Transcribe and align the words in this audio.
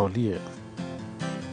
عالیه 0.00 0.38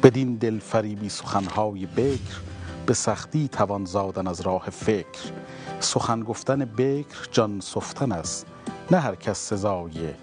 بدین 0.03 0.35
دل 0.35 0.59
فریبی 0.59 1.09
سخنهای 1.09 1.85
بکر 1.85 2.41
به 2.85 2.93
سختی 2.93 3.47
توان 3.47 3.85
زادن 3.85 4.27
از 4.27 4.41
راه 4.41 4.69
فکر. 4.69 5.31
سخن 5.79 6.23
گفتن 6.23 6.65
بکر 6.65 7.27
جان 7.31 7.59
سفتن 7.59 8.11
است 8.11 8.45
نه 8.91 8.99
هر 8.99 9.15
کس 9.15 9.37
سزای 9.37 10.13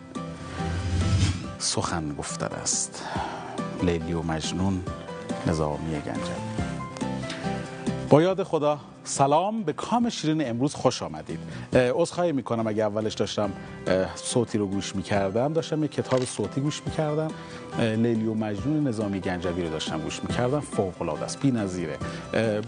سخن 1.58 2.14
گفتن 2.14 2.57
است. 2.57 3.02
لیلی 3.82 4.12
و 4.12 4.22
مجنون 4.22 4.82
نظامی 5.46 6.00
گنجوی 6.00 6.34
با 8.09 8.22
یاد 8.22 8.43
خدا 8.43 8.79
سلام 9.07 9.63
به 9.63 9.72
کام 9.72 10.08
شیرین 10.08 10.49
امروز 10.49 10.75
خوش 10.75 11.03
آمدید. 11.03 11.39
عذرخواهی 11.75 12.32
می‌کنم 12.32 12.67
اگه 12.67 12.82
اولش 12.82 13.14
داشتم 13.14 13.50
صوتی 14.14 14.58
رو 14.58 14.67
گوش 14.67 14.96
می‌کردم. 14.96 15.53
داشتم 15.53 15.82
یه 15.82 15.89
کتاب 15.89 16.25
صوتی 16.25 16.61
گوش 16.61 16.82
می‌کردم. 16.86 17.29
لیلی 17.79 18.26
و 18.26 18.35
مجنون 18.35 18.89
نظامی 18.89 19.21
گنجوی 19.21 19.62
رو 19.62 19.71
داشتم 19.71 20.00
گوش 20.00 20.21
می‌کردم. 20.22 20.61
فوق 20.61 21.03
العاده 21.03 21.25
است 21.25 21.40
بی‌نظیره. 21.40 21.96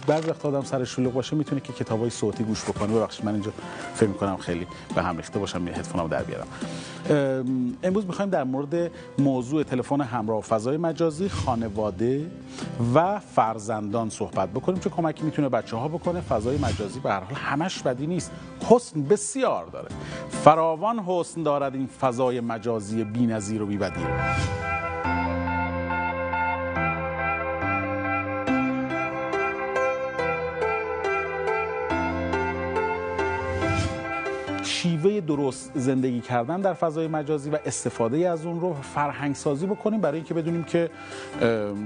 بعضی 0.07 0.29
وقت 0.31 0.47
آدم 0.47 0.63
سر 0.63 0.85
شلوغ 0.85 1.13
باشه 1.13 1.37
می‌تونه 1.37 1.61
که 1.61 1.73
کتابای 1.73 2.11
صوتی 2.11 2.45
گوش 2.45 2.65
بکنه. 2.65 2.95
ببخشید 2.95 3.25
من 3.25 3.33
اینجا 3.33 3.53
فکر 3.95 4.09
می‌کنم 4.09 4.37
خیلی 4.37 4.67
به 4.95 5.03
هم 5.03 5.17
ریخته 5.17 5.39
باشم 5.39 5.69
هدفونمو 5.69 6.09
در 6.09 6.23
بیارم. 6.23 6.47
امروز 7.83 8.07
می‌خوایم 8.07 8.31
در 8.31 8.45
مورد 8.45 8.91
موضوع 9.19 9.63
تلفن 9.63 10.01
همراه 10.01 10.43
فضای 10.43 10.77
مجازی 10.77 11.29
خانواده 11.29 12.27
و 12.95 13.19
فرزندان 13.19 14.11
صحبت 14.11 14.49
بکنیم 14.49 14.79
چه 14.81 14.91
کمکی 14.91 15.25
می‌تونه 15.25 15.49
بچه 15.49 15.77
ها 15.77 15.89
بکنه. 15.89 16.21
فضای 16.29 16.59
مجازی 16.59 17.01
به 17.01 17.11
هر 17.11 17.21
حال 17.21 17.35
همش 17.35 17.83
بدی 17.83 18.07
نیست. 18.07 18.33
حسن 18.71 19.03
بسیار 19.03 19.67
داره. 19.67 19.89
فراوان 20.31 20.99
حسن 20.99 21.43
دارد 21.43 21.75
این 21.75 21.87
فضای 21.87 22.41
مجازی 22.41 23.05
بی‌نظیر 23.05 23.63
و 23.63 23.67
بی‌بدیل. 23.67 24.07
شیوه 34.77 35.21
درست 35.21 35.71
زندگی 35.75 36.21
کردن 36.21 36.61
در 36.61 36.75
فضای 36.75 37.09
مجازی 37.09 37.51
و 37.51 37.59
استفاده 37.67 38.31
از 38.31 38.47
اون 38.47 38.61
رو 38.61 38.77
فرهنگ 38.95 39.35
سازی 39.35 39.67
بکنیم 39.67 40.01
برای 40.01 40.17
اینکه 40.17 40.35
بدونیم 40.35 40.65
که 40.65 40.91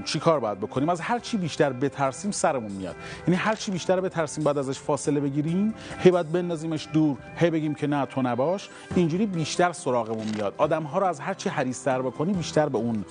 چی 0.05 0.19
کار 0.19 0.39
باید 0.39 0.59
بکنیم. 0.59 0.89
از 0.89 1.01
هر 1.01 1.19
چی 1.19 1.37
بیشتر 1.37 1.73
بترسیم 1.73 2.31
سرمون 2.31 2.71
میاد. 2.71 2.95
یعنی 3.27 3.37
هر 3.37 3.55
چی 3.55 3.71
بیشتر 3.71 4.01
بترسیم 4.01 4.43
بعد 4.43 4.57
ازش 4.57 4.79
فاصله 4.79 5.19
بگیریم 5.19 5.73
هی 5.99 6.11
باید 6.11 6.31
بندازیمش 6.31 6.87
دور 6.93 7.17
هی 7.35 7.49
بگیم 7.49 7.75
که 7.75 7.87
نه 7.87 8.05
تو 8.05 8.21
نباش. 8.21 8.69
اینجوری 8.95 9.25
بیشتر 9.25 9.71
سراغمون 9.71 10.27
میاد. 10.35 10.53
آدم 10.57 10.83
ها 10.83 10.99
رو 10.99 11.05
از 11.05 11.19
هر 11.19 11.33
چی 11.33 11.49
حریص‌تر 11.49 12.01
بکنیم 12.01 12.35
بیشتر 12.35 12.69
به 12.69 12.77
اون 12.77 13.05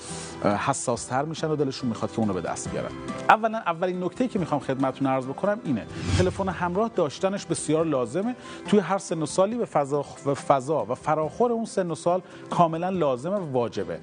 حساس‌تر 0.44 1.24
میشن 1.24 1.50
و 1.50 1.56
دلشون 1.56 1.88
می‌خواد 1.88 2.12
که 2.12 2.18
اونو 2.18 2.32
به 2.32 2.40
دست 2.40 2.70
بیارن. 2.70 2.90
اولا 3.28 3.58
اولین 3.58 4.04
نکته 4.04 4.28
که 4.28 4.38
می‌خوام 4.38 4.60
خدمتتون 4.60 5.06
عرض 5.06 5.26
بکنم 5.26 5.58
اینه. 5.64 5.86
تلفن 6.18 6.48
همراه 6.48 6.90
داشتنش 6.96 7.46
بسیار 7.46 7.84
لازمه. 7.86 8.36
توی 8.68 8.78
هر 8.78 8.98
سن 8.98 9.22
و 9.22 9.26
سالی 9.26 9.56
به 9.56 9.64
فضا 9.80 10.04
و 10.26 10.34
فضا 10.34 10.86
و 10.88 10.94
فراخور 10.94 11.52
اون 11.52 11.64
سن 11.64 11.90
و 11.90 11.94
سال 11.94 12.20
کاملا 12.50 12.88
لازمه 12.88 13.36
و 13.36 13.52
واجبه. 13.52 13.98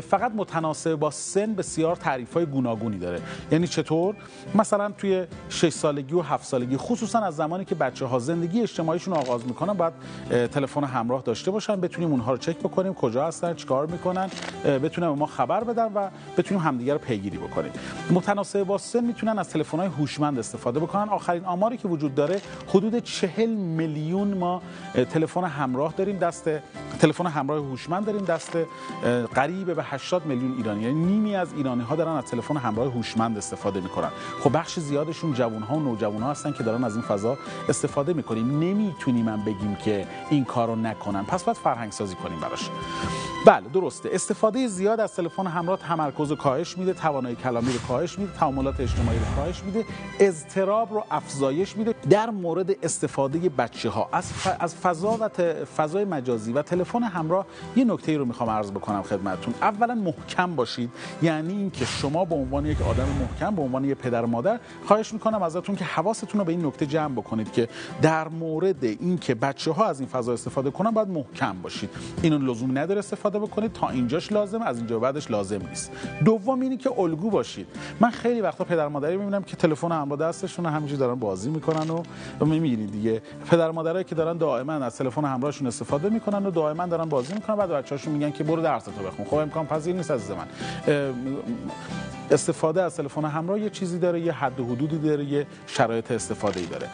فقط 0.00 0.32
متناسب 0.34 0.94
با 0.94 1.10
سن 1.10 1.54
بسیار 1.54 1.96
تعریف 1.96 2.34
های 2.34 2.46
گوناگونی 2.46 2.98
داره. 2.98 3.20
یعنی 3.50 3.66
چطور؟ 3.66 4.14
مثلا 4.54 4.90
توی 4.98 5.24
6 5.48 5.68
سالگی 5.68 6.14
و 6.14 6.20
7 6.20 6.44
سالگی 6.44 6.76
خصوصا 6.76 7.18
از 7.18 7.36
زمانی 7.36 7.64
که 7.64 7.74
بچه 7.74 8.06
ها 8.06 8.18
زندگی 8.18 8.62
اجتماعیشون 8.62 9.14
آغاز 9.14 9.46
می‌کنن 9.46 9.72
باید 9.72 9.92
تلفن 10.48 10.84
همراه 10.84 11.22
داشته 11.22 11.50
باشن 11.50 11.80
بتونیم 11.80 12.10
اونها 12.10 12.32
رو 12.32 12.38
چک 12.38 12.58
بکنیم 12.58 12.94
کجا 12.94 13.26
هستن 13.26 13.54
چیکار 13.54 13.86
می‌کنن 13.86 14.30
بتونن 14.64 15.08
ما 15.08 15.26
خبر 15.26 15.64
بدن 15.64 15.92
و 15.94 16.08
بتونیم 16.36 16.62
همدیگه 16.62 16.92
رو 16.92 16.98
پیگیری 16.98 17.38
بکنیم. 17.38 17.72
متناسب 18.10 18.64
با 18.64 18.78
سن 18.78 19.04
می‌تونن 19.04 19.38
از 19.38 19.48
تلفن 19.48 19.78
های 19.78 19.88
هوشمند 19.88 20.38
استفاده 20.38 20.80
بکنن. 20.80 21.08
آخرین 21.08 21.44
آماری 21.44 21.76
که 21.76 21.88
وجود 21.88 22.14
داره 22.14 22.40
حدود 22.68 22.98
40 22.98 23.50
میلیون 23.50 24.34
ما 24.34 24.62
تلفن 25.12 25.44
همراه 25.44 25.94
داریم 25.96 26.18
دست 26.18 26.50
تلفن 27.00 27.26
همراه 27.26 27.58
هوشمند 27.58 28.06
داریم 28.06 28.24
دست 28.24 28.58
قریب 29.34 29.74
به 29.74 29.82
80 29.82 30.26
میلیون 30.26 30.56
ایرانی. 30.56 30.82
یعنی 30.82 31.04
نیمی 31.04 31.36
از 31.36 31.52
ایرانی 31.52 31.82
ها 31.82 31.96
دارن 31.96 32.12
از 32.12 32.24
تلفن 32.24 32.56
همراه 32.56 32.92
هوشمند 32.92 33.38
استفاده 33.38 33.80
می‌کنن. 33.80 34.10
خب 34.44 34.56
بخش 34.56 34.78
زیادشون 34.78 35.32
جوان 35.34 35.62
ها 35.62 35.76
و 35.76 35.80
نوجوان 35.80 36.22
ها 36.22 36.30
هستن 36.30 36.52
که 36.52 36.62
دارن 36.62 36.84
از 36.84 36.96
این 36.96 37.04
فضا 37.04 37.38
استفاده 37.68 38.12
می‌کنیم. 38.12 38.60
نمی‌تونیم 38.60 39.24
من 39.24 39.44
بگیم 39.44 39.74
که 39.74 40.06
این 40.30 40.44
کارو 40.44 40.76
نکنن. 40.76 41.24
پس 41.24 41.44
باید 41.44 41.58
فرهنگ 41.58 41.92
سازی 41.92 42.14
کنیم 42.14 42.40
براش. 42.40 42.70
بله 43.46 43.68
درسته. 43.74 44.10
استفاده 44.12 44.66
زیاد 44.68 45.00
از 45.00 45.14
تلفن 45.14 45.46
همراه 45.46 45.78
تمرکز 45.78 46.30
رو 46.30 46.36
کاهش 46.36 46.78
میده 46.78 46.92
توانایی 46.92 47.36
کلامی 47.36 47.72
رو 47.72 47.78
کاهش 47.88 48.18
میده 48.18 48.32
تعاملات 48.32 48.80
اجتماعی 48.80 49.18
رو 49.18 49.24
کاهش 49.36 49.62
میده 49.62 49.84
اضطراب 50.20 50.92
رو 50.92 51.04
افزایش 51.10 51.76
میده. 51.76 51.94
در 52.10 52.30
مورد 52.30 52.84
استفاده 52.84 53.48
بچه 53.48 53.90
ها 53.90 54.08
از, 54.12 54.32
ف... 54.32 54.48
از 54.60 54.74
فضا 54.74 55.01
و 55.08 55.28
ت... 55.28 55.40
فضای 55.64 56.04
مجازی 56.04 56.52
و 56.52 56.62
تلفن 56.62 57.02
همراه 57.02 57.46
یه 57.76 57.84
نکته 57.84 58.12
ای 58.12 58.18
رو 58.18 58.24
می‌خوام 58.24 58.50
عرض 58.50 58.70
بکنم 58.70 59.02
خدمتتون. 59.02 59.54
اولا 59.62 59.94
محکم 59.94 60.54
باشید. 60.54 60.90
یعنی 61.22 61.52
اینکه 61.52 61.84
شما 61.84 62.24
به 62.24 62.34
عنوان 62.34 62.66
یک 62.66 62.82
آدم 62.82 63.06
محکم 63.20 63.54
به 63.54 63.62
عنوان 63.62 63.84
یک 63.84 63.96
پدر 63.96 64.24
مادر 64.24 64.60
خواهش 64.84 65.12
می‌کنم 65.12 65.42
ازتون 65.42 65.76
که 65.76 65.84
حواستون 65.84 66.38
رو 66.38 66.44
به 66.44 66.52
این 66.52 66.66
نکته 66.66 66.86
جمع 66.86 67.14
بکنید 67.14 67.52
که 67.52 67.68
در 68.02 68.28
مورد 68.28 68.84
اینکه 68.84 69.34
بچه 69.34 69.72
ها 69.72 69.86
از 69.86 70.00
این 70.00 70.08
فضا 70.08 70.32
استفاده 70.32 70.70
کنن 70.70 70.90
باید 70.90 71.08
محکم 71.08 71.56
باشید. 71.62 71.90
اینو 72.22 72.38
لزومی 72.38 72.74
نداره 72.74 72.98
استفاده 72.98 73.38
بکنید. 73.38 73.72
تا 73.72 73.88
اینجاش 73.88 74.32
لازم 74.32 74.62
از 74.62 74.78
اینجا 74.78 74.98
بعدش 74.98 75.30
لازم 75.30 75.60
نیست. 75.68 75.92
دوم 76.24 76.60
اینی 76.60 76.76
که 76.76 77.00
الگو 77.00 77.30
باشید. 77.30 77.66
من 78.00 78.10
خیلی 78.10 78.40
وقتا 78.40 78.64
پدر 78.64 78.88
مادری 78.88 79.16
می‌بینم 79.16 79.42
که 79.42 79.56
تلفن 79.56 79.92
همراه 79.92 80.18
دستشون 80.18 80.66
همینجوری 80.66 80.98
دارن 80.98 81.14
بازی 81.14 81.50
می‌کنن 81.50 81.90
و 82.40 82.44
می‌بینید 82.44 82.92
دیگه. 82.92 83.22
پدر 83.50 83.70
مادرایی 83.70 84.04
که 84.04 84.14
دارن 84.14 84.36
دائما 84.36 84.72
از 84.92 84.98
تلفن 84.98 85.24
همراهشون 85.24 85.66
استفاده 85.66 86.08
می‌کنن 86.08 86.46
و 86.46 86.50
دائما 86.50 86.86
دارن 86.86 87.04
بازی 87.04 87.34
می‌کنن. 87.34 87.56
بعد 87.56 87.70
بچه‌هاشون 87.70 88.12
میگن 88.12 88.30
که 88.30 88.44
برو 88.44 88.62
درس 88.62 88.84
تو 88.84 88.90
بخون. 88.90 89.26
خب 89.26 89.34
امکان 89.34 89.66
پذیر 89.66 89.96
نیست 89.96 90.10
از 90.10 90.30
من. 90.30 90.46
استفاده 92.32 92.82
از 92.82 92.96
تلفن 92.96 93.24
همراه 93.24 93.60
یه 93.60 93.70
چیزی 93.70 93.98
داره 93.98 94.20
یه 94.20 94.32
حد 94.32 94.60
و 94.60 94.64
حدودی 94.64 94.98
داره 94.98 95.24
یه 95.24 95.46
شرایط 95.66 96.10
استفاده 96.10 96.60
ای 96.60 96.66
داره 96.66 96.88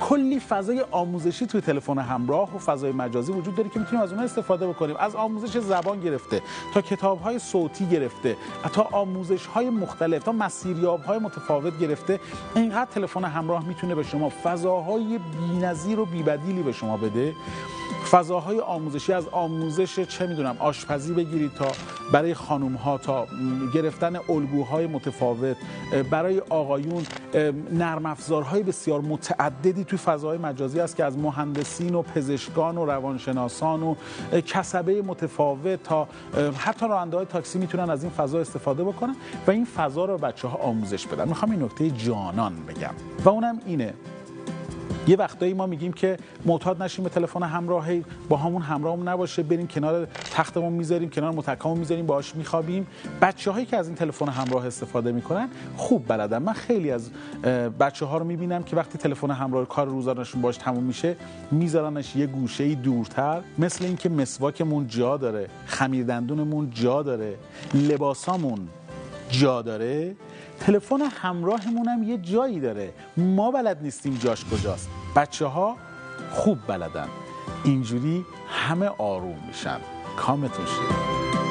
کلی 0.00 0.40
فضای 0.40 0.84
آموزشی 0.90 1.46
توی 1.46 1.60
تلفن 1.60 1.98
همراه 1.98 2.56
و 2.56 2.58
فضای 2.58 2.92
مجازی 2.92 3.32
وجود 3.32 3.54
داره 3.56 3.68
که 3.68 3.80
می‌تونیم 3.80 4.02
از 4.02 4.10
اونها 4.10 4.24
استفاده 4.24 4.66
بکنیم. 4.66 4.96
از 4.96 5.14
آموزش 5.14 5.58
زبان 5.58 6.00
گرفته 6.00 6.42
تا 6.74 6.80
کتاب 6.80 7.20
های 7.20 7.38
صوتی 7.38 7.86
گرفته 7.86 8.36
تا 8.72 8.82
آموزش 8.82 9.46
های 9.46 9.70
مختلف 9.70 10.22
تا 10.22 10.32
مسیریاب 10.32 11.02
های 11.02 11.18
متفاوت 11.18 11.78
گرفته 11.78 12.20
اینقدر 12.54 12.90
تلفن 12.90 13.24
همراه 13.24 13.68
می‌تونه 13.68 13.94
به 13.94 14.02
شما 14.02 14.32
فضاهای 14.44 15.18
بی‌نظیر 15.18 16.00
و 16.00 16.06
بی‌بدیلی 16.06 16.62
به 16.62 16.72
شما 16.72 16.96
بده 16.96 17.34
فضاهای 18.10 18.60
آموزشی 18.60 19.12
از 19.12 19.28
آموزش 19.32 20.00
چه 20.00 20.26
می‌دونم 20.26 20.56
آشپزی 20.58 21.12
بگیرید 21.12 21.54
تا 21.54 21.72
برای 22.12 22.34
خانم 22.34 22.74
ها 22.74 22.98
تا 22.98 23.26
گرفتن 23.74 24.16
الگوهای 24.28 24.86
متفاوت 24.86 25.56
برای 26.10 26.42
آقایون 26.48 27.04
نرم 27.72 28.06
افزارهای 28.06 28.62
بسیار 28.62 29.00
متعددی 29.00 29.84
توی 29.84 29.98
فضاهای 29.98 30.38
مجازی 30.38 30.80
است 30.80 30.96
که 30.96 31.04
از 31.04 31.18
مهندسین 31.18 31.94
و 31.94 32.02
پزشکان 32.02 32.78
و 32.78 32.84
روانشناسان 32.84 33.82
و 33.82 33.94
کسبه 34.46 35.02
متفاوت 35.02 35.82
تا 35.82 36.08
حتی 36.58 36.88
راننده 36.88 37.16
های 37.16 37.26
تاکسی 37.26 37.58
می‌تونن 37.58 37.90
از 37.90 38.02
این 38.02 38.12
فضا 38.12 38.38
استفاده 38.38 38.84
بکنن 38.84 39.16
و 39.46 39.50
این 39.50 39.64
فضا 39.64 40.04
رو 40.04 40.18
بچه 40.18 40.48
ها 40.48 40.58
آموزش 40.58 41.06
بدن. 41.06 41.28
می‌خوام 41.28 41.50
این 41.50 41.62
نکته 41.62 41.90
جانان 41.90 42.54
بگم 42.68 42.94
و 43.24 43.28
اونم 43.28 43.60
اینه 43.66 43.94
یه 45.06 45.16
وقتایی 45.16 45.54
ما 45.54 45.66
میگیم 45.66 45.92
که 45.92 46.16
معتاد 46.44 46.82
نشیم 46.82 47.04
به 47.04 47.10
تلفن 47.10 47.42
همراهی 47.42 48.04
با 48.28 48.36
همون 48.36 48.62
همراهمون 48.62 49.08
نباشه 49.08 49.42
بریم 49.42 49.66
کنار 49.66 50.06
تختمون 50.30 50.72
می‌ذاریم 50.72 51.10
کنار 51.10 51.32
متکامون 51.32 51.78
می‌ذاریم 51.78 52.06
باهاش 52.06 52.36
میخوابیم. 52.36 52.86
بچه 53.22 53.50
هایی 53.50 53.66
که 53.66 53.76
از 53.76 53.86
این 53.86 53.96
تلفن 53.96 54.28
همراه 54.28 54.66
استفاده 54.66 55.12
می‌کنن 55.12 55.48
خوب 55.76 56.08
بلدن. 56.08 56.38
من 56.38 56.52
خیلی 56.52 56.90
از 56.90 57.10
بچه 57.80 58.06
ها 58.06 58.18
رو 58.18 58.24
می‌بینم 58.24 58.62
که 58.62 58.76
وقتی 58.76 58.98
تلفن 58.98 59.30
همراه 59.30 59.68
کار 59.68 59.86
روزانهشون 59.86 60.42
باش 60.42 60.56
تموم 60.56 60.84
میشه 60.84 61.16
میذارنش 61.50 62.16
یه 62.16 62.26
گوشه 62.26 62.64
ای 62.64 62.74
دورتر. 62.74 63.40
مثل 63.58 63.84
اینکه 63.84 64.08
مسواکمون 64.08 64.86
جا 64.86 65.16
داره 65.16 65.48
خمیر 65.66 66.04
دندونمون 66.04 66.70
جا 66.70 67.02
داره 67.02 67.34
لباسامون 67.74 68.68
جا 69.30 69.62
داره. 69.62 70.16
تلفن 70.60 71.00
همراهمون 71.02 71.88
هم 71.88 72.02
یه 72.02 72.18
جایی 72.18 72.60
داره. 72.60 72.92
ما 73.16 73.50
بلد 73.50 73.82
نیستیم 73.82 74.14
جاش 74.14 74.44
کجاست. 74.44 74.90
بچه 75.16 75.46
ها 75.46 75.76
خوب 76.30 76.58
بلدن. 76.66 77.08
اینجوری 77.64 78.26
همه 78.48 78.86
آروم 78.98 79.38
میشن. 79.46 79.80
کامتون 80.16 80.66
شد 80.66 81.45